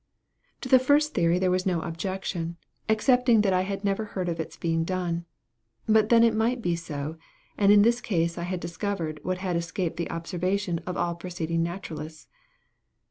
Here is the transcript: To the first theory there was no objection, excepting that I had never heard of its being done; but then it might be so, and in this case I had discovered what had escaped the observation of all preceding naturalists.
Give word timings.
To 0.61 0.67
the 0.67 0.79
first 0.79 1.13
theory 1.13 1.37
there 1.37 1.51
was 1.51 1.67
no 1.67 1.79
objection, 1.81 2.57
excepting 2.89 3.41
that 3.41 3.53
I 3.53 3.61
had 3.61 3.83
never 3.83 4.05
heard 4.05 4.29
of 4.29 4.39
its 4.39 4.57
being 4.57 4.83
done; 4.83 5.25
but 5.85 6.09
then 6.09 6.23
it 6.23 6.33
might 6.33 6.59
be 6.59 6.75
so, 6.75 7.17
and 7.55 7.71
in 7.71 7.83
this 7.83 8.01
case 8.01 8.35
I 8.35 8.41
had 8.49 8.59
discovered 8.59 9.19
what 9.21 9.37
had 9.37 9.55
escaped 9.55 9.97
the 9.97 10.09
observation 10.09 10.79
of 10.87 10.97
all 10.97 11.13
preceding 11.13 11.61
naturalists. 11.61 12.27